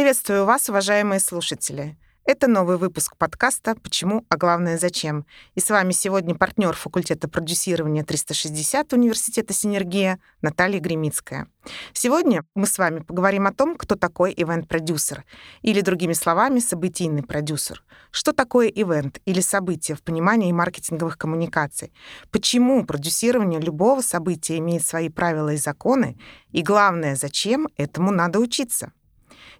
Приветствую 0.00 0.46
вас, 0.46 0.66
уважаемые 0.70 1.20
слушатели. 1.20 1.94
Это 2.24 2.48
новый 2.48 2.78
выпуск 2.78 3.18
подкаста 3.18 3.74
«Почему, 3.74 4.24
а 4.30 4.38
главное, 4.38 4.78
зачем?». 4.78 5.26
И 5.54 5.60
с 5.60 5.68
вами 5.68 5.92
сегодня 5.92 6.34
партнер 6.34 6.72
факультета 6.72 7.28
продюсирования 7.28 8.02
360 8.02 8.94
Университета 8.94 9.52
«Синергия» 9.52 10.18
Наталья 10.40 10.80
Гремицкая. 10.80 11.48
Сегодня 11.92 12.46
мы 12.54 12.66
с 12.66 12.78
вами 12.78 13.00
поговорим 13.00 13.46
о 13.46 13.52
том, 13.52 13.76
кто 13.76 13.94
такой 13.94 14.32
ивент-продюсер, 14.34 15.24
или, 15.60 15.82
другими 15.82 16.14
словами, 16.14 16.60
событийный 16.60 17.22
продюсер. 17.22 17.84
Что 18.10 18.32
такое 18.32 18.68
ивент 18.68 19.20
или 19.26 19.42
событие 19.42 19.98
в 19.98 20.02
понимании 20.02 20.50
маркетинговых 20.50 21.18
коммуникаций? 21.18 21.92
Почему 22.30 22.86
продюсирование 22.86 23.60
любого 23.60 24.00
события 24.00 24.56
имеет 24.56 24.86
свои 24.86 25.10
правила 25.10 25.52
и 25.52 25.58
законы? 25.58 26.18
И 26.52 26.62
главное, 26.62 27.16
зачем 27.16 27.68
этому 27.76 28.12
надо 28.12 28.38
учиться? 28.38 28.92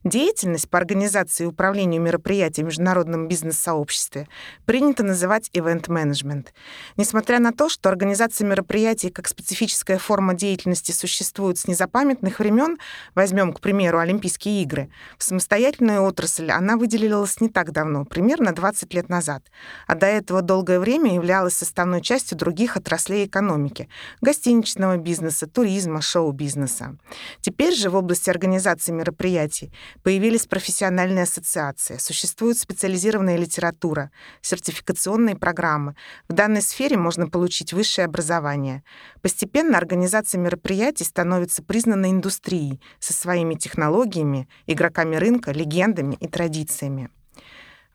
Деятельность 0.04 0.70
по 0.70 0.78
организации 0.78 1.44
и 1.44 1.46
управлению 1.46 2.00
мероприятий 2.00 2.62
в 2.62 2.66
международном 2.66 3.28
бизнес-сообществе 3.28 4.28
принято 4.64 5.02
называть 5.02 5.50
event-менеджмент. 5.52 6.54
Несмотря 6.96 7.38
на 7.38 7.52
то, 7.52 7.68
что 7.68 7.90
организация 7.90 8.48
мероприятий 8.48 9.10
как 9.10 9.28
специфическая 9.28 9.98
форма 9.98 10.32
деятельности 10.32 10.92
существует 10.92 11.58
с 11.58 11.68
незапамятных 11.68 12.38
времен, 12.38 12.78
возьмем, 13.14 13.52
к 13.52 13.60
примеру, 13.60 13.98
Олимпийские 13.98 14.62
игры, 14.62 14.90
в 15.18 15.22
самостоятельную 15.22 16.02
отрасль 16.02 16.50
она 16.50 16.78
выделилась 16.78 17.38
не 17.42 17.50
так 17.50 17.72
давно, 17.72 18.06
примерно 18.06 18.54
20 18.54 18.94
лет 18.94 19.10
назад, 19.10 19.42
а 19.86 19.96
до 19.96 20.06
этого 20.06 20.40
долгое 20.40 20.80
время 20.80 21.12
являлась 21.12 21.54
составной 21.54 22.00
частью 22.00 22.38
других 22.38 22.78
отраслей 22.78 23.26
экономики— 23.26 23.90
гостиничного 24.22 24.96
бизнеса, 24.96 25.46
туризма, 25.46 26.00
шоу-бизнеса. 26.00 26.96
Теперь 27.42 27.74
же 27.74 27.90
в 27.90 27.96
области 27.96 28.30
организации 28.30 28.92
мероприятий 28.92 29.70
Появились 30.02 30.46
профессиональные 30.46 31.24
ассоциации, 31.24 31.96
существует 31.98 32.58
специализированная 32.58 33.36
литература, 33.36 34.10
сертификационные 34.40 35.36
программы. 35.36 35.94
В 36.28 36.32
данной 36.32 36.62
сфере 36.62 36.96
можно 36.96 37.28
получить 37.28 37.72
высшее 37.72 38.06
образование. 38.06 38.82
Постепенно 39.22 39.78
организация 39.78 40.38
мероприятий 40.38 41.04
становится 41.04 41.62
признанной 41.62 42.10
индустрией 42.10 42.80
со 42.98 43.12
своими 43.12 43.54
технологиями, 43.54 44.48
игроками 44.66 45.16
рынка, 45.16 45.52
легендами 45.52 46.16
и 46.20 46.28
традициями. 46.28 47.10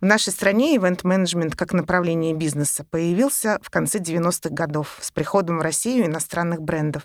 В 0.02 0.06
нашей 0.06 0.34
стране 0.34 0.76
ивент-менеджмент 0.76 1.56
как 1.56 1.72
направление 1.72 2.34
бизнеса 2.34 2.84
появился 2.84 3.59
в 3.62 3.70
конце 3.70 4.00
90-х 4.00 4.50
годов 4.54 4.98
с 5.02 5.09
приходом 5.09 5.58
в 5.58 5.62
Россию 5.62 6.06
иностранных 6.06 6.62
брендов 6.62 7.04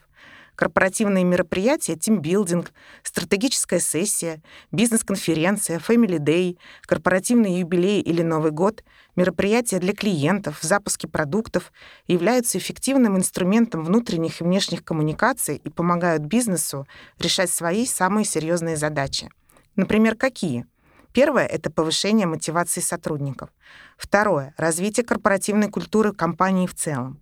корпоративные 0.55 1.25
мероприятия, 1.25 1.97
тимбилдинг, 1.97 2.73
стратегическая 3.03 3.81
сессия, 3.81 4.43
бизнес-конференция, 4.73 5.79
Family 5.79 6.19
Day, 6.19 6.59
корпоративный 6.83 7.61
юбилей 7.61 8.01
или 8.01 8.23
Новый 8.23 8.51
год, 8.51 8.85
мероприятия 9.17 9.79
для 9.79 9.93
клиентов, 9.93 10.59
запуски 10.61 11.07
продуктов 11.07 11.73
являются 12.07 12.59
эффективным 12.59 13.17
инструментом 13.17 13.85
внутренних 13.85 14.41
и 14.41 14.45
внешних 14.45 14.85
коммуникаций 14.85 15.61
и 15.63 15.69
помогают 15.69 16.23
бизнесу 16.23 16.87
решать 17.19 17.51
свои 17.51 17.87
самые 17.87 18.25
серьезные 18.25 18.77
задачи. 18.77 19.31
Например, 19.77 20.15
какие? 20.15 20.67
Первое— 21.13 21.47
это 21.47 21.71
повышение 21.71 22.27
мотивации 22.27 22.81
сотрудников. 22.81 23.51
Второе— 23.97 24.55
развитие 24.57 25.05
корпоративной 25.05 25.69
культуры 25.69 26.13
компании 26.13 26.67
в 26.67 26.75
целом. 26.75 27.21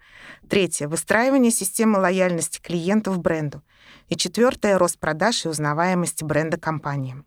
Третье— 0.48 0.88
выстраивание 0.88 1.50
системы 1.50 1.98
лояльности 1.98 2.60
клиентов 2.60 3.18
бренду. 3.18 3.62
И 4.08 4.16
четвертое— 4.16 4.78
рост 4.78 4.98
продаж 4.98 5.46
и 5.46 5.48
узнаваемости 5.48 6.22
бренда 6.22 6.58
компании. 6.58 7.22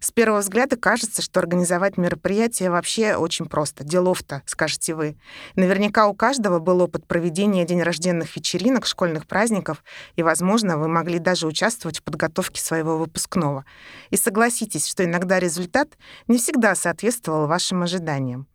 С 0.00 0.10
первого 0.10 0.40
взгляда 0.40 0.76
кажется, 0.76 1.22
что 1.22 1.40
организовать 1.40 1.96
мероприятие 1.96 2.70
вообще 2.70 3.16
очень 3.16 3.46
просто. 3.46 3.84
Делов-то, 3.84 4.42
скажете 4.46 4.94
вы. 4.94 5.16
Наверняка 5.54 6.06
у 6.08 6.14
каждого 6.14 6.58
был 6.58 6.80
опыт 6.80 7.06
проведения 7.06 7.64
день 7.64 7.82
рожденных 7.82 8.36
вечеринок, 8.36 8.86
школьных 8.86 9.26
праздников, 9.26 9.84
и, 10.16 10.22
возможно, 10.22 10.78
вы 10.78 10.88
могли 10.88 11.18
даже 11.18 11.46
участвовать 11.46 11.98
в 11.98 12.02
подготовке 12.02 12.60
своего 12.60 12.98
выпускного. 12.98 13.64
И 14.10 14.16
согласитесь, 14.16 14.86
что 14.86 15.04
иногда 15.04 15.38
результат 15.38 15.88
не 16.28 16.38
всегда 16.38 16.74
соответствовал 16.74 17.46
вашим 17.46 17.82
ожиданиям. 17.82 18.46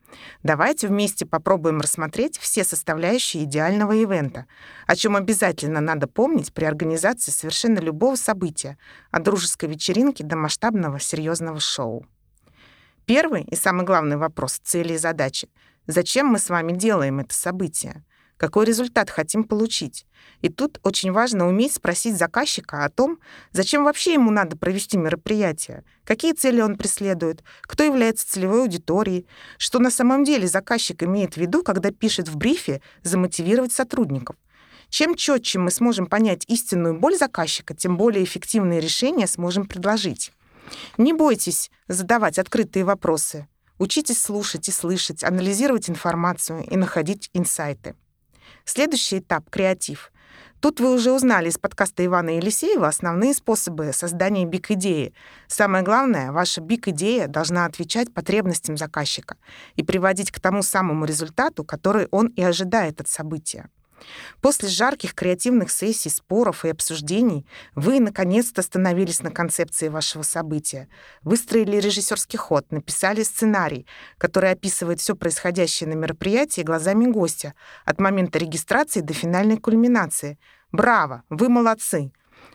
Давайте 0.43 0.87
вместе 0.87 1.25
попробуем 1.25 1.81
рассмотреть 1.81 2.37
все 2.37 2.63
составляющие 2.63 3.43
идеального 3.43 3.91
ивента, 3.93 4.45
о 4.85 4.95
чем 4.95 5.15
обязательно 5.15 5.81
надо 5.81 6.07
помнить 6.07 6.53
при 6.53 6.65
организации 6.65 7.31
совершенно 7.31 7.79
любого 7.79 8.15
события, 8.15 8.77
от 9.11 9.23
дружеской 9.23 9.69
вечеринки 9.69 10.23
до 10.23 10.35
масштабного 10.35 10.99
серьезного 10.99 11.59
шоу. 11.59 12.05
Первый 13.05 13.43
и 13.43 13.55
самый 13.55 13.85
главный 13.85 14.17
вопрос— 14.17 14.59
цели 14.63 14.93
и 14.93 14.97
задачи. 14.97 15.49
Зачем 15.87 16.27
мы 16.27 16.39
с 16.39 16.49
вами 16.49 16.73
делаем 16.73 17.19
это 17.19 17.33
событие? 17.33 18.03
Какой 18.37 18.65
результат 18.65 19.09
хотим 19.09 19.43
получить. 19.43 20.05
И 20.41 20.49
тут 20.49 20.79
очень 20.83 21.11
важно 21.11 21.47
уметь 21.47 21.73
спросить 21.73 22.17
заказчика 22.17 22.85
о 22.85 22.89
том, 22.89 23.19
зачем 23.51 23.83
вообще 23.83 24.13
ему 24.13 24.31
надо 24.31 24.57
провести 24.57 24.97
мероприятие, 24.97 25.83
какие 26.03 26.33
цели 26.33 26.61
он 26.61 26.77
преследует, 26.77 27.43
кто 27.63 27.83
является 27.83 28.29
целевой 28.29 28.61
аудиторией, 28.61 29.27
что 29.57 29.79
на 29.79 29.91
самом 29.91 30.23
деле 30.23 30.47
заказчик 30.47 31.03
имеет 31.03 31.33
в 31.33 31.37
виду, 31.37 31.63
когда 31.63 31.91
пишет 31.91 32.29
в 32.29 32.37
брифе 32.37 32.81
замотивировать 33.03 33.73
сотрудников. 33.73 34.35
Чем 34.89 35.15
четче 35.15 35.59
мы 35.59 35.71
сможем 35.71 36.05
понять 36.05 36.43
истинную 36.47 36.97
боль 36.97 37.17
заказчика, 37.17 37.75
тем 37.75 37.97
более 37.97 38.23
эффективные 38.23 38.79
решения 38.79 39.27
сможем 39.27 39.65
предложить. 39.65 40.31
Не 40.97 41.13
бойтесь 41.13 41.71
задавать 41.87 42.39
открытые 42.39 42.85
вопросы. 42.85 43.47
Учитесь 43.79 44.21
слушать 44.21 44.67
и 44.69 44.71
слышать, 44.71 45.23
анализировать 45.23 45.89
информацию 45.89 46.63
и 46.63 46.75
находить 46.77 47.29
инсайты. 47.33 47.95
Следующий 48.65 49.19
этап— 49.19 49.49
креатив. 49.51 50.11
Тут 50.59 50.79
вы 50.79 50.93
уже 50.93 51.11
узнали 51.11 51.49
из 51.49 51.57
подкаста 51.59 52.03
Ивана 52.03 52.31
Елисеева 52.37 52.87
основные 52.87 53.33
способы 53.35 53.93
создания 53.93 54.45
биг-идеи. 54.45 55.13
Самое 55.47 55.83
главное, 55.83 56.31
ваша 56.31 56.61
биг-идея 56.61 57.27
должна 57.27 57.65
отвечать 57.65 58.11
потребностям 58.11 58.75
заказчика 58.75 59.37
и 59.75 59.83
приводить 59.83 60.31
к 60.31 60.39
тому 60.39 60.63
самому 60.63 61.05
результату, 61.05 61.63
который 61.63 62.07
он 62.09 62.27
и 62.27 62.41
ожидает 62.41 63.01
от 63.01 63.07
события. 63.07 63.69
После 64.41 64.69
жарких 64.69 65.13
креативных 65.13 65.71
сессий, 65.71 66.09
споров 66.09 66.65
и 66.65 66.69
обсуждений 66.69 67.45
вы, 67.75 67.99
наконец-то, 67.99 68.61
остановились 68.61 69.21
на 69.21 69.31
концепции 69.31 69.87
вашего 69.87 70.23
события, 70.23 70.87
выстроили 71.21 71.77
режиссерский 71.77 72.37
ход, 72.37 72.71
написали 72.71 73.23
сценарий, 73.23 73.87
который 74.17 74.51
описывает 74.51 74.99
все 74.99 75.15
происходящее 75.15 75.89
на 75.89 75.93
мероприятии 75.93 76.61
глазами 76.61 77.05
гостя, 77.05 77.53
от 77.85 77.99
момента 77.99 78.39
регистрации 78.39 79.01
до 79.01 79.13
финальной 79.13 79.57
кульминации. 79.57 80.37
Браво! 80.71 81.23
Вы 81.29 81.49
молодцы! 81.49 82.11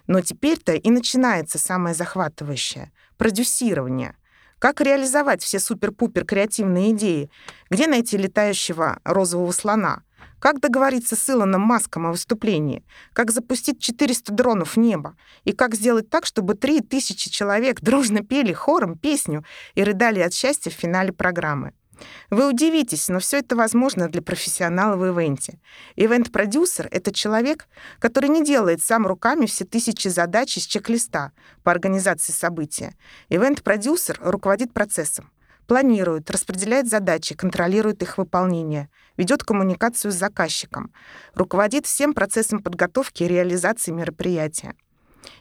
Но 0.07 0.21
теперь-то 0.21 0.75
и 0.75 0.91
начинается 0.91 1.59
самое 1.59 1.95
захватывающее— 1.95 2.93
продюсирование— 3.17 4.17
как 4.63 4.81
реализовать 4.81 5.43
все 5.43 5.59
супер-пупер 5.59 6.25
креативные 6.25 6.93
идеи? 6.93 7.29
Где 7.69 7.89
найти 7.89 8.17
летающего 8.17 9.01
розового 9.03 9.51
слона? 9.51 10.05
Как 10.43 10.59
договориться 10.59 11.15
с 11.15 11.31
Илоном 11.31 11.61
Маском 11.61 12.05
о 12.05 12.11
выступлении? 12.11 12.85
Как 13.13 13.31
запустить 13.31 13.79
400 13.81 14.33
дронов 14.33 14.75
в 14.75 14.77
небо? 14.77 15.15
И 15.45 15.53
как 15.53 15.77
сделать 15.77 16.11
так, 16.11 16.27
чтобы 16.27 16.55
3000 16.55 17.31
человек 17.31 17.81
дружно 17.81 18.25
пели 18.25 18.53
хором 18.53 18.99
песню 18.99 19.45
и 19.77 19.85
рыдали 19.85 20.19
от 20.19 20.35
счастья 20.35 20.73
в 20.73 20.75
финале 20.75 21.13
программы? 21.13 21.75
Вы 22.29 22.49
удивитесь, 22.49 23.07
но 23.07 23.21
все 23.21 23.39
это 23.39 23.55
возможно 23.55 24.09
для 24.09 24.21
профессионала 24.21 24.97
в 24.97 25.07
ивенте. 25.07 25.61
Ивент-продюсер— 25.95 26.89
это 26.91 27.15
человек, 27.15 27.69
который 28.01 28.29
не 28.29 28.45
делает 28.45 28.83
сам 28.83 29.07
руками 29.07 29.47
все 29.47 29.65
тысячи 29.65 30.09
задач 30.09 30.57
из 30.57 30.67
чек-листа 30.67 31.31
по 31.63 31.71
организации 31.71 32.33
события. 32.33 32.97
Ивент-продюсер 33.29 34.19
руководит 34.21 34.73
процессом 34.73 35.31
планирует, 35.67 36.31
распределяет 36.31 36.89
задачи, 36.89 37.35
контролирует 37.35 38.03
их 38.03 38.19
выполнение, 38.19 38.89
ведет 39.17 39.45
коммуникацию 39.45 40.13
с 40.13 40.17
заказчиком, 40.17 40.93
руководит 41.35 41.87
всем 41.87 42.15
процессом 42.15 42.63
подготовки 42.63 43.23
и 43.23 43.29
реализации 43.29 43.91
мероприятия. 43.91 44.75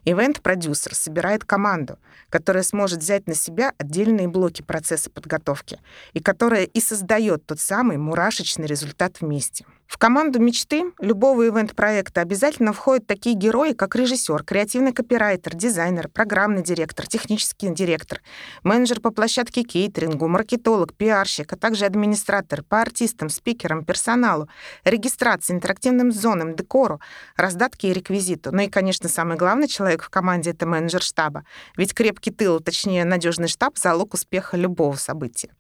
Ивент-продюсер 0.06 0.96
собирает 0.96 1.44
команду, 1.46 1.98
которая 2.30 2.64
сможет 2.64 3.00
взять 3.00 3.28
на 3.28 3.34
себя 3.34 3.74
отдельные 3.78 4.28
блоки 4.28 4.62
процесса 4.62 5.10
подготовки 5.10 5.80
и 6.14 6.20
которая 6.20 6.64
и 6.64 6.80
создает 6.80 7.46
тот 7.46 7.60
самый 7.60 7.98
мурашечный 7.98 8.68
результат 8.68 9.22
вместе. 9.22 9.66
В 9.92 9.98
команду 9.98 10.40
мечты 10.40 10.86
любого 11.00 11.50
ивент-проекта 11.50 12.22
обязательно 12.22 12.72
входят 12.72 13.08
такие 13.08 13.36
герои, 13.36 13.74
как 13.74 13.94
режиссер, 13.94 14.42
креативный 14.46 14.94
копирайтер, 14.94 15.54
дизайнер, 15.54 16.08
программный 16.08 16.64
директор, 16.64 17.06
технический 17.06 17.70
директор, 17.70 18.22
менеджер 18.64 19.02
по 19.02 19.12
площадке 19.12 19.64
кейтерингу, 19.64 20.30
маркетолог, 20.30 20.94
пиарщик, 20.94 21.52
а 21.52 21.58
также 21.58 21.84
администратор 21.84 22.64
по 22.64 22.80
артистам, 22.80 23.28
спикерам, 23.28 23.84
персоналу, 23.84 24.48
регистрации, 24.86 25.54
интерактивным 25.54 26.14
зонам, 26.14 26.56
декору, 26.56 27.02
раздатке 27.36 27.90
и 27.90 27.94
реквизиту. 27.94 28.54
Ну 28.54 28.62
и, 28.62 28.70
конечно, 28.70 29.10
самый 29.10 29.36
главный 29.36 29.68
человек 29.68 30.04
в 30.04 30.10
команде— 30.10 30.52
это 30.52 30.66
менеджер 30.66 31.02
штаба. 31.02 31.44
Ведь 31.76 31.94
крепкий 31.94 32.32
тыл, 32.32 32.62
точнее, 32.62 33.04
надежный 33.04 33.50
штаб— 33.50 33.74
залог 33.78 34.14
успеха 34.14 34.56
любого 34.56 34.96
события. 34.96 35.54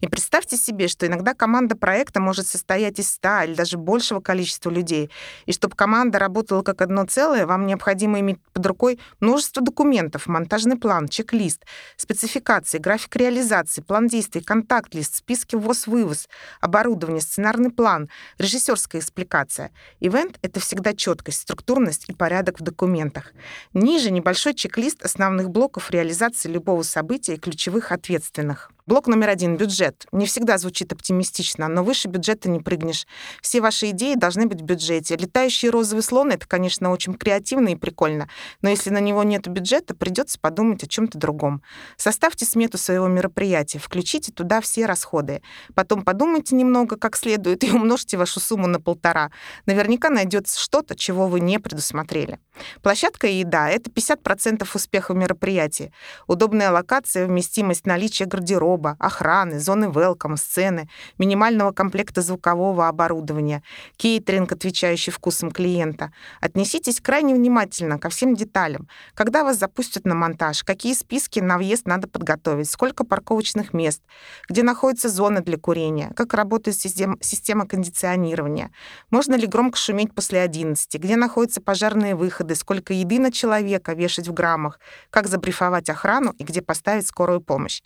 И 0.00 0.08
представьте 0.08 0.58
себе, 0.58 0.88
что 0.88 1.06
иногда 1.06 1.32
команда 1.32 1.74
проекта 1.74 2.20
может 2.20 2.46
состоять 2.46 2.98
из 2.98 3.08
100 3.14 3.44
или 3.44 3.54
даже 3.54 3.77
большего 3.78 4.20
количества 4.20 4.70
людей. 4.70 5.10
И 5.46 5.52
чтобы 5.52 5.76
команда 5.76 6.18
работала 6.18 6.62
как 6.62 6.82
одно 6.82 7.04
целое, 7.06 7.46
вам 7.46 7.66
необходимо 7.66 8.20
иметь 8.20 8.38
под 8.52 8.66
рукой 8.66 8.98
множество 9.20 9.62
документов, 9.62 10.26
монтажный 10.26 10.76
план, 10.76 11.08
чек-лист, 11.08 11.64
спецификации, 11.96 12.78
график 12.78 13.16
реализации, 13.16 13.80
план 13.80 14.08
действий, 14.08 14.42
контакт-лист, 14.42 15.16
списки 15.16 15.56
ввоз-вывоз, 15.56 16.28
оборудование, 16.60 17.22
сценарный 17.22 17.70
план, 17.70 18.08
режиссерская 18.38 19.00
экспликация. 19.00 19.70
Ивент— 20.00 20.38
это 20.42 20.60
всегда 20.60 20.92
четкость, 20.94 21.42
структурность 21.42 22.08
и 22.08 22.14
порядок 22.14 22.60
в 22.60 22.62
документах. 22.62 23.32
Ниже 23.72 24.10
небольшой 24.10 24.54
чек-лист 24.54 25.02
основных 25.02 25.50
блоков 25.50 25.90
реализации 25.90 26.48
любого 26.48 26.82
события 26.82 27.34
и 27.34 27.38
ключевых 27.38 27.92
ответственных. 27.92 28.70
Блок 28.88 29.06
номер 29.06 29.28
один— 29.28 29.56
бюджет. 29.58 30.06
Не 30.12 30.24
всегда 30.24 30.56
звучит 30.56 30.94
оптимистично, 30.94 31.68
но 31.68 31.84
выше 31.84 32.08
бюджета 32.08 32.48
не 32.48 32.58
прыгнешь. 32.58 33.06
Все 33.42 33.60
ваши 33.60 33.90
идеи 33.90 34.14
должны 34.14 34.46
быть 34.46 34.62
в 34.62 34.64
бюджете. 34.64 35.14
Летающий 35.14 35.68
розовый 35.68 36.02
слон— 36.02 36.30
это, 36.32 36.48
конечно, 36.48 36.90
очень 36.90 37.12
креативно 37.12 37.68
и 37.68 37.74
прикольно, 37.74 38.30
но 38.62 38.70
если 38.70 38.88
на 38.88 39.00
него 39.00 39.24
нет 39.24 39.46
бюджета, 39.46 39.94
придется 39.94 40.40
подумать 40.40 40.84
о 40.84 40.86
чем-то 40.86 41.18
другом. 41.18 41.60
Составьте 41.98 42.46
смету 42.46 42.78
своего 42.78 43.08
мероприятия, 43.08 43.78
включите 43.78 44.32
туда 44.32 44.62
все 44.62 44.86
расходы. 44.86 45.42
Потом 45.74 46.02
подумайте 46.02 46.56
немного 46.56 46.96
как 46.96 47.14
следует 47.18 47.64
и 47.64 47.70
умножьте 47.70 48.16
вашу 48.16 48.40
сумму 48.40 48.68
на 48.68 48.80
полтора. 48.80 49.30
Наверняка 49.66 50.08
найдется 50.08 50.58
что-то, 50.58 50.96
чего 50.96 51.28
вы 51.28 51.40
не 51.40 51.58
предусмотрели. 51.58 52.40
Площадка 52.82 53.26
и 53.26 53.40
еда— 53.40 53.68
это 53.70 53.90
50% 53.90 54.66
успеха 54.74 55.12
мероприятия. 55.12 55.92
Удобная 56.26 56.70
локация, 56.70 57.26
вместимость, 57.26 57.84
наличие 57.84 58.26
гардероба, 58.26 58.77
гардероба, 58.78 58.96
охраны, 58.98 59.58
зоны 59.58 59.86
welcome, 59.86 60.36
сцены, 60.36 60.88
минимального 61.18 61.72
комплекта 61.72 62.22
звукового 62.22 62.88
оборудования, 62.88 63.62
кейтеринг, 63.96 64.52
отвечающий 64.52 65.12
вкусам 65.12 65.50
клиента. 65.50 66.12
Отнеситесь 66.40 67.00
крайне 67.00 67.34
внимательно 67.34 67.98
ко 67.98 68.08
всем 68.08 68.34
деталям. 68.34 68.88
Когда 69.14 69.44
вас 69.44 69.58
запустят 69.58 70.04
на 70.04 70.14
монтаж, 70.14 70.64
какие 70.64 70.94
списки 70.94 71.40
на 71.40 71.58
въезд 71.58 71.86
надо 71.86 72.08
подготовить, 72.08 72.70
сколько 72.70 73.04
парковочных 73.04 73.74
мест, 73.74 74.02
где 74.48 74.62
находятся 74.62 75.08
зоны 75.08 75.40
для 75.40 75.58
курения, 75.58 76.12
как 76.16 76.34
работает 76.34 76.76
система 76.78 77.66
кондиционирования, 77.66 78.70
можно 79.10 79.34
ли 79.34 79.46
громко 79.46 79.76
шуметь 79.76 80.14
после 80.14 80.40
11, 80.40 81.00
где 81.00 81.16
находятся 81.16 81.60
пожарные 81.60 82.14
выходы, 82.14 82.54
сколько 82.54 82.92
еды 82.92 83.18
на 83.18 83.32
человека 83.32 83.94
вешать 83.94 84.28
в 84.28 84.32
граммах, 84.32 84.80
как 85.10 85.26
забрифовать 85.26 85.90
охрану 85.90 86.34
и 86.38 86.44
где 86.44 86.62
поставить 86.62 87.06
скорую 87.06 87.40
помощь. 87.40 87.82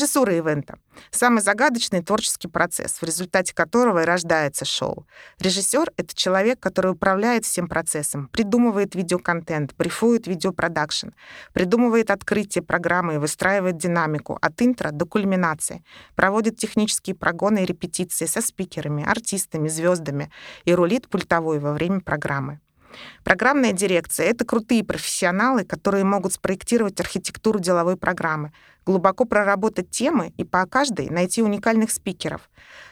Режиссура 0.00 0.34
ивента— 0.34 0.78
самый 1.10 1.42
загадочный 1.42 2.02
творческий 2.02 2.48
процесс, 2.48 3.02
в 3.02 3.02
результате 3.02 3.54
которого 3.54 4.00
и 4.00 4.06
рождается 4.06 4.64
шоу. 4.64 5.06
Режиссер— 5.40 5.92
это 5.98 6.16
человек, 6.16 6.58
который 6.58 6.92
управляет 6.92 7.44
всем 7.44 7.68
процессом, 7.68 8.28
придумывает 8.28 8.94
видеоконтент, 8.94 9.76
брифует 9.76 10.26
видеопродакшн, 10.26 11.08
придумывает 11.52 12.10
открытие 12.10 12.64
программы 12.64 13.16
и 13.16 13.18
выстраивает 13.18 13.76
динамику 13.76 14.38
от 14.40 14.62
интро 14.62 14.90
до 14.90 15.04
кульминации, 15.04 15.84
проводит 16.14 16.56
технические 16.56 17.14
прогоны 17.14 17.64
и 17.64 17.66
репетиции 17.66 18.24
со 18.24 18.40
спикерами, 18.40 19.04
артистами, 19.06 19.68
звездами 19.68 20.32
и 20.64 20.72
рулит 20.72 21.08
пультовой 21.08 21.58
во 21.58 21.74
время 21.74 22.00
программы. 22.00 22.60
Программная 23.24 23.72
дирекция— 23.72 24.26
это 24.30 24.44
крутые 24.44 24.84
профессионалы, 24.84 25.64
которые 25.64 26.04
могут 26.04 26.32
спроектировать 26.32 27.00
архитектуру 27.00 27.58
деловой 27.60 27.96
программы, 27.96 28.52
глубоко 28.86 29.24
проработать 29.24 29.90
темы 29.90 30.32
и 30.36 30.44
по 30.44 30.66
каждой 30.66 31.10
найти 31.10 31.42
уникальных 31.42 31.90
спикеров, 31.90 32.50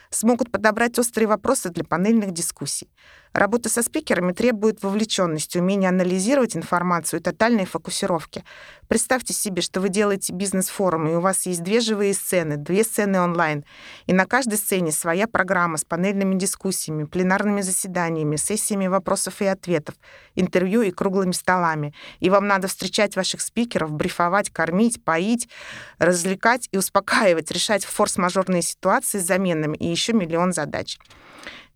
смогут 0.09 0.51
подобрать 0.51 0.97
острые 0.99 1.27
вопросы 1.27 1.69
для 1.69 1.83
панельных 1.83 2.31
дискуссий, 2.31 2.89
Работа 3.33 3.69
со 3.69 3.83
спикерами 3.83 4.31
требует 4.31 4.81
вовлеченности, 4.81 5.59
умения 5.59 5.89
анализировать 5.89 6.57
информацию 6.57 7.19
и 7.19 7.23
тотальной 7.23 7.65
фокусировки. 7.65 8.43
Представьте 8.87 9.35
себе, 9.35 9.61
что 9.61 9.81
вы 9.81 9.89
делаете 9.89 10.33
бизнес-форум, 10.33 11.07
и 11.07 11.13
у 11.13 11.19
вас 11.19 11.45
есть 11.45 11.61
две 11.61 11.79
живые 11.79 12.15
сцены, 12.15 12.57
две 12.57 12.83
сцены 12.83 13.21
онлайн, 13.21 13.65
и 14.07 14.13
на 14.13 14.25
каждой 14.25 14.57
сцене 14.57 14.91
своя 14.91 15.27
программа 15.27 15.77
с 15.77 15.85
панельными 15.85 16.39
дискуссиями, 16.39 17.03
пленарными 17.03 17.61
заседаниями, 17.61 18.35
сессиями 18.35 18.87
вопросов 18.87 19.41
и 19.41 19.45
ответов, 19.45 19.93
интервью 20.33 20.81
и 20.81 20.89
круглыми 20.89 21.33
столами. 21.33 21.93
И 22.19 22.31
вам 22.31 22.47
надо 22.47 22.67
встречать 22.67 23.15
ваших 23.15 23.41
спикеров, 23.41 23.91
брифовать, 23.91 24.49
кормить, 24.49 25.03
поить, 25.03 25.47
развлекать 25.99 26.67
и 26.71 26.77
успокаивать, 26.77 27.51
решать 27.51 27.85
форс-мажорные 27.85 28.63
ситуации 28.63 29.19
с 29.19 29.27
заменами 29.27 29.77
и 29.77 29.87
еще 29.87 30.13
миллион 30.13 30.51
задач. 30.51 30.97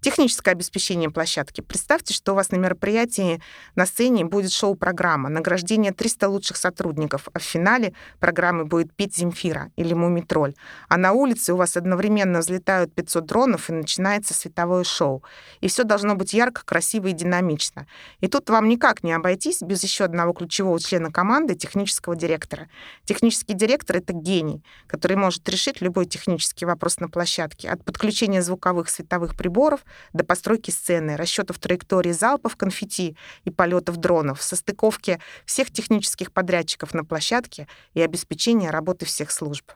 Техническое 0.03 0.51
обеспечение 0.51 1.09
площадки. 1.09 1.61
Представьте, 1.61 2.13
что 2.13 2.33
у 2.33 2.35
вас 2.35 2.51
на 2.51 2.57
мероприятии 2.57 3.41
на 3.75 3.85
сцене 3.85 4.25
будет 4.25 4.51
шоу-программа, 4.51 5.29
награждение 5.29 5.93
300 5.93 6.27
лучших 6.27 6.57
сотрудников, 6.57 7.29
а 7.31 7.39
в 7.39 7.41
финале 7.41 7.93
программы 8.19 8.65
будет 8.65 8.93
петь 8.93 9.15
Земфира 9.15 9.71
или 9.77 9.93
Мумитроль. 9.93 10.55
А 10.89 10.97
на 10.97 11.13
улице 11.13 11.53
у 11.53 11.55
вас 11.55 11.77
одновременно 11.77 12.39
взлетают 12.39 12.93
500 12.93 13.25
дронов 13.25 13.69
и 13.69 13.73
начинается 13.73 14.33
световое 14.33 14.83
шоу. 14.83 15.23
И 15.61 15.69
все 15.69 15.85
должно 15.85 16.15
быть 16.15 16.33
ярко, 16.33 16.65
красиво 16.65 17.07
и 17.07 17.13
динамично. 17.13 17.87
И 18.19 18.27
тут 18.27 18.49
вам 18.49 18.67
никак 18.67 19.03
не 19.03 19.13
обойтись 19.13 19.61
без 19.61 19.81
еще 19.83 20.03
одного 20.03 20.33
ключевого 20.33 20.81
члена 20.81 21.13
команды, 21.13 21.55
технического 21.55 22.17
директора. 22.17 22.67
Технический 23.05 23.53
директор— 23.53 23.95
это 23.99 24.11
гений, 24.11 24.65
который 24.85 25.15
может 25.15 25.47
решить 25.47 25.79
любой 25.79 26.07
технический 26.07 26.65
вопрос 26.65 26.99
на 26.99 27.07
площадке, 27.07 27.69
от 27.69 27.85
подключения 27.85 28.41
звуковых 28.41 28.89
световых 28.89 29.37
приборов 29.37 29.79
до 30.13 30.23
постройки 30.23 30.71
сцены, 30.71 31.15
расчетов 31.15 31.59
траектории 31.59 32.11
залпов 32.11 32.55
конфетти 32.55 33.15
и 33.43 33.51
полетов 33.51 33.97
дронов, 33.97 34.41
состыковки 34.41 35.19
всех 35.45 35.71
технических 35.71 36.31
подрядчиков 36.31 36.93
на 36.93 37.03
площадке 37.03 37.67
и 37.93 38.01
обеспечения 38.01 38.69
работы 38.71 39.05
всех 39.05 39.31
служб 39.31 39.71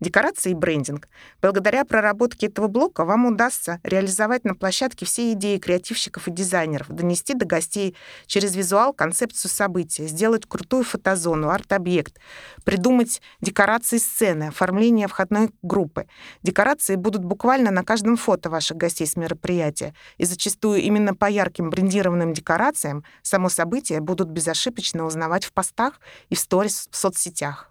декорации 0.00 0.50
и 0.50 0.54
брендинг. 0.54 1.08
Благодаря 1.42 1.84
проработке 1.84 2.46
этого 2.46 2.68
блока 2.68 3.04
вам 3.04 3.26
удастся 3.26 3.80
реализовать 3.82 4.44
на 4.44 4.54
площадке 4.54 5.06
все 5.06 5.32
идеи 5.32 5.58
креативщиков 5.58 6.28
и 6.28 6.30
дизайнеров, 6.30 6.88
донести 6.88 7.34
до 7.34 7.46
гостей 7.46 7.96
через 8.26 8.54
визуал 8.54 8.92
концепцию 8.92 9.50
события, 9.50 10.06
сделать 10.06 10.46
крутую 10.46 10.84
фотозону, 10.84 11.50
арт-объект, 11.50 12.18
придумать 12.64 13.20
декорации 13.40 13.98
сцены, 13.98 14.44
оформление 14.44 15.08
входной 15.08 15.50
группы. 15.62 16.06
Декорации 16.42 16.96
будут 16.96 17.24
буквально 17.24 17.70
на 17.70 17.84
каждом 17.84 18.16
фото 18.16 18.50
ваших 18.50 18.76
гостей 18.76 19.06
с 19.06 19.16
мероприятия, 19.16 19.94
и 20.16 20.24
зачастую 20.24 20.80
именно 20.80 21.14
по 21.14 21.26
ярким 21.26 21.70
брендированным 21.70 22.32
декорациям 22.32 23.04
само 23.22 23.48
событие 23.48 24.00
будут 24.00 24.28
безошибочно 24.28 25.04
узнавать 25.04 25.44
в 25.44 25.52
постах 25.52 26.00
и 26.28 26.34
в 26.34 26.38
сторис 26.38 26.88
в 26.90 26.96
соцсетях. 26.96 27.70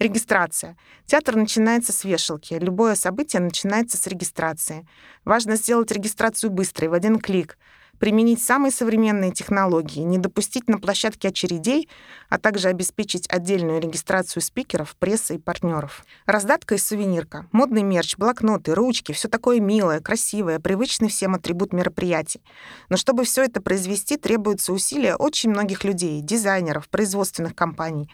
Регистрация. 0.00 0.78
Театр 1.04 1.36
начинается 1.36 1.92
с 1.92 2.04
вешалки. 2.04 2.54
Любое 2.54 2.94
событие 2.94 3.42
начинается 3.42 3.98
с 3.98 4.06
регистрации. 4.06 4.88
Важно 5.26 5.56
сделать 5.56 5.92
регистрацию 5.92 6.50
быстрой, 6.50 6.88
в 6.88 6.94
один 6.94 7.18
клик 7.18 7.58
применить 8.00 8.42
самые 8.42 8.72
современные 8.72 9.30
технологии, 9.30 10.00
не 10.00 10.16
допустить 10.16 10.68
на 10.68 10.78
площадке 10.78 11.28
очередей, 11.28 11.88
а 12.30 12.38
также 12.38 12.68
обеспечить 12.68 13.28
отдельную 13.28 13.80
регистрацию 13.80 14.42
спикеров, 14.42 14.96
прессы 14.98 15.34
и 15.36 15.38
партнеров. 15.38 16.04
Раздатка 16.24 16.76
и 16.76 16.78
сувенирка, 16.78 17.46
модный 17.52 17.82
мерч, 17.82 18.16
блокноты, 18.16 18.74
ручки, 18.74 19.12
все 19.12 19.28
такое 19.28 19.60
милое, 19.60 20.00
красивое, 20.00 20.60
привычный 20.60 21.10
всем 21.10 21.34
атрибут 21.34 21.74
мероприятий. 21.74 22.40
Но 22.88 22.96
чтобы 22.96 23.24
все 23.24 23.44
это 23.44 23.60
произвести, 23.60 24.16
требуются 24.16 24.72
усилия 24.72 25.14
очень 25.16 25.50
многих 25.50 25.84
людей, 25.84 26.22
дизайнеров, 26.22 26.88
производственных 26.88 27.54
компаний. 27.54 28.10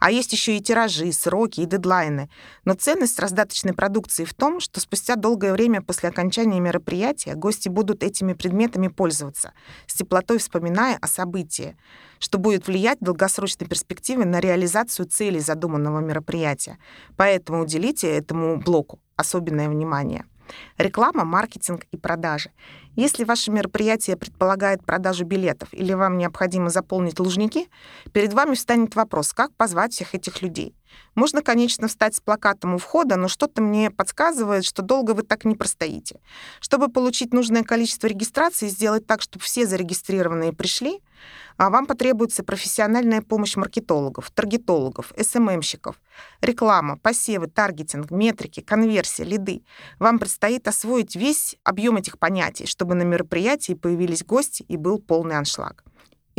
А 0.00 0.10
есть 0.10 0.32
еще 0.34 0.58
и 0.58 0.60
тиражи, 0.60 1.10
сроки 1.12 1.62
и 1.62 1.66
дедлайны. 1.66 2.28
Но 2.66 2.74
ценность 2.74 3.18
раздаточной 3.18 3.72
продукции 3.72 4.26
в 4.26 4.34
том, 4.34 4.60
что 4.60 4.80
спустя 4.80 5.16
долгое 5.16 5.52
время 5.52 5.80
после 5.80 6.10
окончания 6.10 6.60
мероприятия 6.60 7.34
гости 7.34 7.70
будут 7.70 8.02
этими 8.02 8.34
предметами 8.34 8.88
пользоваться 8.88 9.29
радоваться, 9.30 9.52
с 9.86 9.94
теплотой 9.94 10.38
вспоминая 10.38 10.98
о 11.00 11.06
событии, 11.06 11.76
что 12.18 12.38
будет 12.38 12.66
влиять 12.66 13.00
в 13.00 13.04
долгосрочной 13.04 13.66
перспективе 13.66 14.24
на 14.24 14.40
реализацию 14.40 15.06
целей 15.06 15.40
задуманного 15.40 16.00
мероприятия. 16.00 16.78
Поэтому 17.16 17.62
уделите 17.62 18.08
этому 18.08 18.58
блоку 18.58 18.98
особенное 19.16 19.68
внимание. 19.68 20.24
Реклама, 20.78 21.24
маркетинг 21.24 21.84
и 21.92 21.96
продажи. 21.96 22.50
Если 23.00 23.24
ваше 23.24 23.50
мероприятие 23.50 24.14
предполагает 24.18 24.84
продажу 24.84 25.24
билетов 25.24 25.70
или 25.72 25.94
вам 25.94 26.18
необходимо 26.18 26.68
заполнить 26.68 27.18
лужники, 27.18 27.66
перед 28.12 28.34
вами 28.34 28.54
встанет 28.54 28.94
вопрос, 28.94 29.32
как 29.32 29.56
позвать 29.56 29.94
всех 29.94 30.14
этих 30.14 30.42
людей. 30.42 30.74
Можно, 31.14 31.40
конечно, 31.40 31.88
встать 31.88 32.14
с 32.14 32.20
плакатом 32.20 32.74
у 32.74 32.78
входа, 32.78 33.16
но 33.16 33.28
что-то 33.28 33.62
мне 33.62 33.90
подсказывает, 33.90 34.66
что 34.66 34.82
долго 34.82 35.12
вы 35.12 35.22
так 35.22 35.46
не 35.46 35.54
простоите. 35.54 36.20
Чтобы 36.60 36.88
получить 36.88 37.32
нужное 37.32 37.62
количество 37.62 38.06
регистраций 38.06 38.68
и 38.68 38.70
сделать 38.70 39.06
так, 39.06 39.22
чтобы 39.22 39.44
все 39.44 39.66
зарегистрированные 39.66 40.52
пришли, 40.52 41.00
а 41.56 41.68
вам 41.68 41.86
потребуется 41.86 42.42
профессиональная 42.42 43.20
помощь 43.20 43.56
маркетологов, 43.56 44.30
таргетологов, 44.30 45.12
СММщиков, 45.20 46.00
реклама, 46.40 46.96
посевы, 46.96 47.48
таргетинг, 47.48 48.10
метрики, 48.10 48.60
конверсия, 48.60 49.24
лиды. 49.24 49.62
Вам 49.98 50.18
предстоит 50.18 50.66
освоить 50.68 51.16
весь 51.16 51.56
объем 51.62 51.98
этих 51.98 52.18
понятий, 52.18 52.66
чтобы 52.66 52.89
на 52.94 53.02
мероприятии 53.02 53.74
появились 53.74 54.24
гости 54.24 54.64
и 54.68 54.76
был 54.76 54.98
полный 54.98 55.36
аншлаг. 55.36 55.84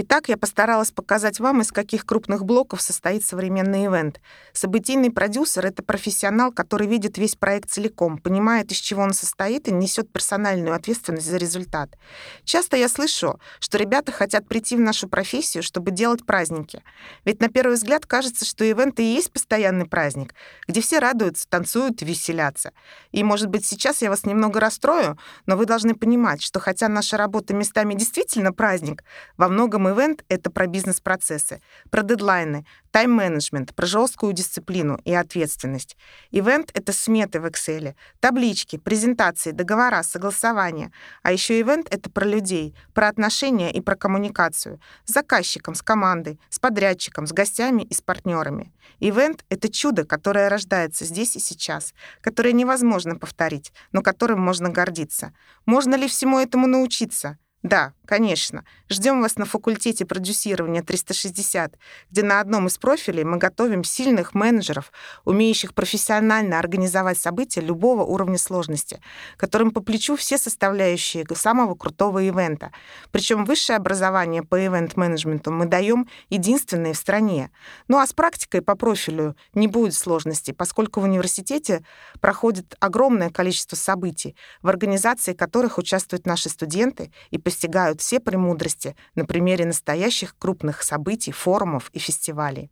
Итак, 0.03 0.29
я 0.29 0.37
постаралась 0.37 0.89
показать 0.89 1.39
вам, 1.39 1.61
из 1.61 1.71
каких 1.71 2.07
крупных 2.07 2.43
блоков 2.43 2.81
состоит 2.81 3.23
современный 3.23 3.85
ивент. 3.85 4.19
Событийный 4.51 5.11
продюсер— 5.11 5.63
это 5.67 5.83
профессионал, 5.83 6.51
который 6.51 6.87
видит 6.87 7.19
весь 7.19 7.35
проект 7.35 7.69
целиком, 7.69 8.17
понимает, 8.17 8.71
из 8.71 8.77
чего 8.77 9.03
он 9.03 9.13
состоит 9.13 9.67
и 9.67 9.71
несет 9.71 10.11
персональную 10.11 10.73
ответственность 10.73 11.27
за 11.27 11.37
результат. 11.37 11.99
Часто 12.45 12.77
я 12.77 12.89
слышу, 12.89 13.39
что 13.59 13.77
ребята 13.77 14.11
хотят 14.11 14.47
прийти 14.47 14.75
в 14.75 14.79
нашу 14.79 15.07
профессию, 15.07 15.61
чтобы 15.61 15.91
делать 15.91 16.25
праздники. 16.25 16.81
Ведь 17.23 17.39
на 17.39 17.49
первый 17.49 17.75
взгляд 17.75 18.07
кажется, 18.07 18.43
что 18.43 18.67
ивент 18.67 18.99
и 18.99 19.03
есть 19.03 19.31
постоянный 19.31 19.85
праздник, 19.85 20.33
где 20.67 20.81
все 20.81 20.97
радуются, 20.97 21.47
танцуют 21.47 22.01
и 22.01 22.05
веселятся. 22.05 22.71
И, 23.11 23.23
может 23.23 23.49
быть, 23.49 23.67
сейчас 23.67 24.01
я 24.01 24.09
вас 24.09 24.25
немного 24.25 24.59
расстрою, 24.59 25.19
но 25.45 25.55
вы 25.55 25.67
должны 25.67 25.93
понимать, 25.93 26.41
что 26.41 26.59
хотя 26.59 26.87
наша 26.87 27.17
работа 27.17 27.53
местами 27.53 27.93
действительно 27.93 28.51
праздник, 28.51 29.03
во 29.37 29.47
многом 29.47 29.90
ивент— 29.91 30.25
это 30.29 30.49
про 30.49 30.67
бизнес-процессы, 30.67 31.61
про 31.89 32.03
дедлайны, 32.03 32.65
тайм-менеджмент, 32.91 33.73
про 33.75 33.85
жесткую 33.85 34.33
дисциплину 34.33 34.99
и 35.05 35.13
ответственность. 35.13 35.97
Ивент— 36.31 36.71
это 36.73 36.93
сметы 36.93 37.39
в 37.39 37.45
Excel, 37.45 37.95
таблички, 38.19 38.77
презентации, 38.77 39.51
договора, 39.51 40.03
согласования. 40.03 40.91
А 41.23 41.31
еще 41.31 41.59
ивент— 41.59 41.87
это 41.91 42.09
про 42.09 42.25
людей, 42.25 42.75
про 42.93 43.07
отношения 43.07 43.71
и 43.71 43.81
про 43.81 43.95
коммуникацию 43.95 44.79
с 45.05 45.13
заказчиком, 45.13 45.75
с 45.75 45.81
командой, 45.81 46.39
с 46.49 46.59
подрядчиком, 46.59 47.27
с 47.27 47.31
гостями 47.31 47.83
и 47.83 47.93
с 47.93 48.01
партнерами. 48.01 48.73
Ивент— 48.99 49.45
это 49.49 49.71
чудо, 49.71 50.05
которое 50.05 50.49
рождается 50.49 51.05
здесь 51.05 51.35
и 51.35 51.39
сейчас, 51.39 51.93
которое 52.21 52.53
невозможно 52.53 53.15
повторить, 53.15 53.71
но 53.91 54.01
которым 54.01 54.41
можно 54.41 54.69
гордиться. 54.69 55.33
Можно 55.65 55.95
ли 55.95 56.07
всему 56.07 56.39
этому 56.39 56.67
научиться? 56.67 57.37
Да, 57.63 57.93
конечно. 58.05 58.65
Ждем 58.89 59.21
вас 59.21 59.35
на 59.35 59.45
факультете 59.45 60.03
продюсирования 60.03 60.81
360, 60.81 61.77
где 62.09 62.23
на 62.23 62.39
одном 62.39 62.65
из 62.65 62.79
профилей 62.79 63.23
мы 63.23 63.37
готовим 63.37 63.83
сильных 63.83 64.33
менеджеров, 64.33 64.91
умеющих 65.25 65.75
профессионально 65.75 66.57
организовать 66.57 67.19
события 67.19 67.61
любого 67.61 68.03
уровня 68.03 68.39
сложности, 68.39 68.99
которым 69.37 69.69
по 69.69 69.79
плечу 69.79 70.15
все 70.15 70.39
составляющие 70.39 71.23
самого 71.35 71.75
крутого 71.75 72.19
ивента. 72.19 72.71
Причем 73.11 73.45
высшее 73.45 73.77
образование 73.77 74.41
по 74.41 74.59
ивент-менеджменту 74.59 75.51
мы 75.51 75.67
даем 75.67 76.09
единственное 76.29 76.93
в 76.93 76.97
стране. 76.97 77.51
Ну 77.87 77.99
а 77.99 78.07
с 78.07 78.13
практикой 78.13 78.63
по 78.63 78.75
профилю 78.75 79.35
не 79.53 79.67
будет 79.67 79.93
сложностей, 79.93 80.53
поскольку 80.53 80.99
в 80.99 81.03
университете 81.03 81.85
проходит 82.21 82.75
огромное 82.79 83.29
количество 83.29 83.75
событий, 83.75 84.35
в 84.63 84.67
организации 84.67 85.33
которых 85.33 85.77
участвуют 85.77 86.25
наши 86.25 86.49
студенты 86.49 87.11
и 87.29 87.37
постигают 87.51 87.99
все 87.99 88.21
премудрости 88.21 88.95
на 89.13 89.25
примере 89.25 89.65
настоящих 89.65 90.37
крупных 90.37 90.83
событий, 90.83 91.33
форумов 91.33 91.89
и 91.91 91.99
фестивалей. 91.99 92.71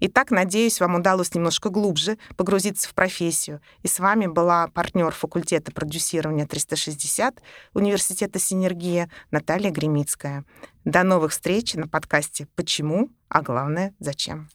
Итак, 0.00 0.30
надеюсь, 0.30 0.80
вам 0.80 0.94
удалось 0.94 1.34
немножко 1.34 1.68
глубже 1.68 2.16
погрузиться 2.38 2.88
в 2.88 2.94
профессию. 2.94 3.60
И 3.82 3.86
с 3.86 3.98
вами 3.98 4.26
была 4.26 4.68
партнер 4.68 5.10
факультета 5.12 5.72
продюсирования 5.72 6.46
360 6.46 7.42
Университета 7.74 8.38
Синергия 8.38 9.10
Наталья 9.30 9.70
Гремицкая. 9.70 10.46
До 10.86 11.02
новых 11.02 11.32
встреч 11.32 11.74
на 11.74 11.86
подкасте 11.86 12.48
«Почему?», 12.56 13.10
а 13.28 13.42
главное, 13.42 13.92
зачем. 13.98 14.48